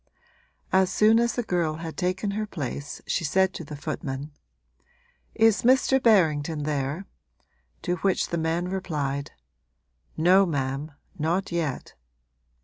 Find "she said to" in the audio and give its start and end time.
3.05-3.63